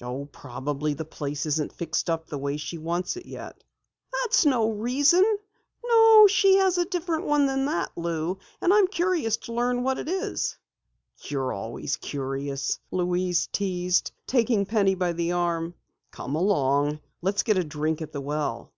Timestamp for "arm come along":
15.32-17.00